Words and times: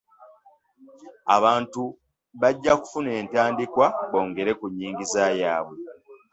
Abantu 1.35 1.83
bajja 2.41 2.73
kufuna 2.81 3.09
entandikwa 3.21 3.85
bongere 4.11 4.51
ku 4.59 4.65
nnyingiza 4.71 5.23
yaabwe. 5.41 5.77